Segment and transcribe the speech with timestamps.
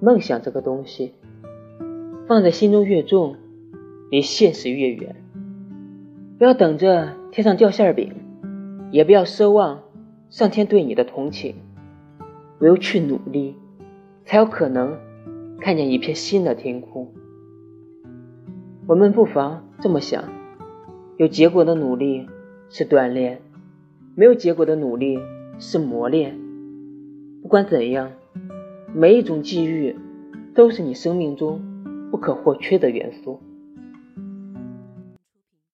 [0.00, 1.12] 梦想这个东西
[2.26, 3.36] 放在心中越重，
[4.10, 5.16] 离现实越远。
[6.38, 8.14] 不要等着天上掉馅饼，
[8.90, 9.82] 也不要奢望
[10.30, 11.54] 上天对你的同情。
[12.60, 13.56] 唯有去努力，
[14.24, 14.96] 才有可能
[15.60, 17.08] 看见一片新的天空。
[18.86, 20.24] 我们不妨这么想：
[21.16, 22.26] 有结果的努力
[22.68, 23.40] 是锻炼，
[24.14, 25.18] 没有结果的努力
[25.58, 26.38] 是磨练。
[27.42, 28.12] 不管怎样，
[28.92, 29.96] 每一种际遇
[30.54, 31.60] 都是你生命中
[32.10, 33.40] 不可或缺的元素。